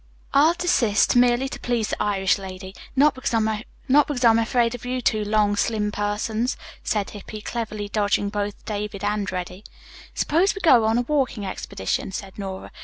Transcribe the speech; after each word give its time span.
"I'll 0.33 0.55
desist, 0.55 1.15
merely 1.15 1.47
to 1.47 1.59
please 1.59 1.89
the 1.89 2.01
Irish 2.01 2.39
lady, 2.39 2.73
not 2.95 3.13
because 3.13 3.35
I'm 3.35 4.39
afraid 4.39 4.73
of 4.73 4.83
you 4.83 4.99
two 4.99 5.23
long, 5.23 5.55
slim 5.55 5.91
persons," 5.91 6.57
said 6.83 7.11
Hippy, 7.11 7.39
cleverly 7.41 7.87
dodging 7.87 8.29
both 8.29 8.65
David 8.65 9.03
and 9.03 9.31
Reddy. 9.31 9.63
"Suppose 10.15 10.55
we 10.55 10.61
go 10.61 10.85
on 10.85 10.97
a 10.97 11.03
walking 11.03 11.45
expedition," 11.45 12.11
said 12.11 12.39
Nora. 12.39 12.71